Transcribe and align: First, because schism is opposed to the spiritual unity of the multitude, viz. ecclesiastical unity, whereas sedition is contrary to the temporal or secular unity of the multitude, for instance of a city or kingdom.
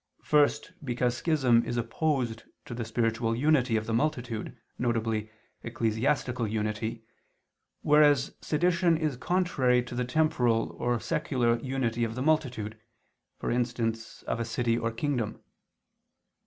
First, 0.23 0.71
because 0.83 1.15
schism 1.17 1.63
is 1.63 1.77
opposed 1.77 2.45
to 2.65 2.73
the 2.73 2.83
spiritual 2.85 3.35
unity 3.35 3.75
of 3.77 3.85
the 3.85 3.93
multitude, 3.93 4.57
viz. 4.79 5.29
ecclesiastical 5.61 6.47
unity, 6.47 7.05
whereas 7.83 8.33
sedition 8.41 8.97
is 8.97 9.15
contrary 9.15 9.83
to 9.83 9.93
the 9.93 10.03
temporal 10.03 10.71
or 10.79 10.99
secular 10.99 11.59
unity 11.59 12.03
of 12.03 12.15
the 12.15 12.23
multitude, 12.23 12.79
for 13.37 13.51
instance 13.51 14.23
of 14.23 14.39
a 14.39 14.43
city 14.43 14.75
or 14.75 14.89
kingdom. 14.89 15.39